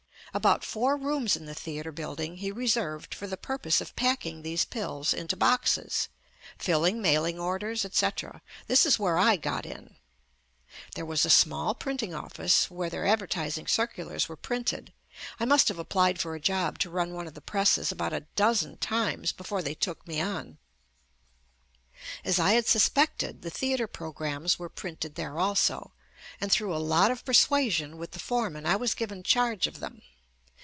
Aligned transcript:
About 0.33 0.63
four 0.63 0.95
rooms 0.95 1.35
in 1.35 1.43
the 1.45 1.53
theatre 1.53 1.91
building 1.91 2.37
he 2.37 2.53
reserved 2.53 3.13
for 3.13 3.27
the 3.27 3.35
purpose 3.35 3.81
of 3.81 3.97
packing 3.97 4.43
these 4.43 4.63
pills 4.63 5.13
into 5.13 5.35
boxes, 5.35 6.07
filling 6.57 7.01
mailing 7.01 7.37
orders, 7.37 7.83
etc. 7.83 8.41
This 8.67 8.85
is 8.85 8.97
where 8.97 9.17
I 9.17 9.35
got 9.35 9.65
in. 9.65 9.97
There 10.95 11.03
was 11.05 11.25
a 11.25 11.29
small 11.29 11.75
printing 11.75 12.13
office 12.13 12.53
JUST 12.55 12.71
ME 12.71 12.77
where 12.77 12.89
their 12.89 13.05
advertising 13.05 13.67
circulars 13.67 14.29
were 14.29 14.37
printed. 14.37 14.93
I 15.37 15.43
must 15.43 15.67
have 15.67 15.77
applied 15.77 16.17
for 16.21 16.33
a 16.33 16.39
job 16.39 16.79
to 16.79 16.89
run 16.89 17.11
one 17.13 17.27
of 17.27 17.33
the 17.33 17.41
presses 17.41 17.91
about 17.91 18.13
a 18.13 18.25
dozen 18.37 18.77
times 18.77 19.33
before 19.33 19.61
they 19.61 19.75
took 19.75 20.07
me 20.07 20.21
on. 20.21 20.59
As 22.23 22.39
I 22.39 22.53
had 22.53 22.67
suspected, 22.67 23.41
the 23.41 23.49
theatre 23.49 23.85
programmes 23.87 24.57
were 24.57 24.69
printed 24.69 25.15
there 25.15 25.37
also, 25.37 25.91
and 26.39 26.49
through 26.49 26.73
a 26.73 26.77
lot 26.77 27.11
of 27.11 27.25
persuasion 27.25 27.97
with 27.97 28.11
the 28.11 28.19
foreman 28.19 28.65
I 28.65 28.77
was 28.77 28.93
given 28.93 29.23
charge 29.23 29.67
of 29.67 29.81
them. 29.81 30.01